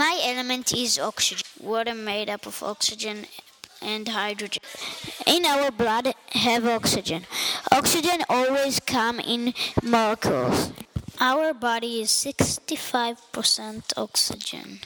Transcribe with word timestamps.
My 0.00 0.18
element 0.24 0.72
is 0.72 0.98
oxygen. 0.98 1.46
Water 1.60 1.94
made 1.94 2.30
up 2.30 2.46
of 2.46 2.62
oxygen 2.62 3.26
and 3.82 4.08
hydrogen. 4.08 4.62
In 5.26 5.44
our 5.44 5.70
blood 5.70 6.14
have 6.30 6.66
oxygen. 6.66 7.26
Oxygen 7.70 8.24
always 8.30 8.80
come 8.80 9.20
in 9.20 9.52
molecules. 9.82 10.72
Our 11.20 11.52
body 11.52 12.00
is 12.00 12.08
65% 12.08 13.92
oxygen. 13.98 14.80